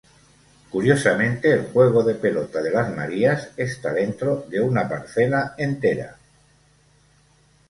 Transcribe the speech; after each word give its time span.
Curiosamente 0.71 1.53
el 1.53 1.67
juego 1.67 2.01
de 2.03 2.15
pelota 2.15 2.59
de 2.59 2.71
Las 2.71 2.91
Marías 2.91 3.51
está 3.55 3.93
dentro 3.93 4.47
de 4.49 4.59
una 4.59 4.89
parcela 4.89 5.53
entera. 5.59 6.15